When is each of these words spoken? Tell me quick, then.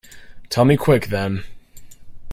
Tell 0.49 0.65
me 0.65 0.77
quick, 0.77 1.09
then. 1.09 1.43